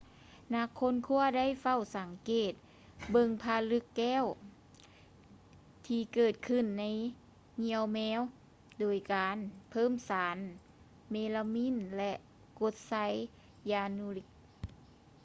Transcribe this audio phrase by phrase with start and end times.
[0.55, 2.53] ນັກຄົ້ນຄວ້າໄດ້ເຝົ້າສັງເກດ
[3.11, 4.25] ເບິ່ງຜະລຶກແກ້ວ
[5.87, 6.83] ທີ່ເກີດຂຶ້ນໃນ
[7.63, 8.21] ຢ່ຽວແມວ
[8.79, 9.37] ໂດຍການ
[9.71, 10.37] ເພີ່ມສານ
[11.11, 12.13] ເມລາມີນ ແລະ
[12.59, 12.93] ກົດໄຊ
[13.71, 14.27] ຢານູລິກ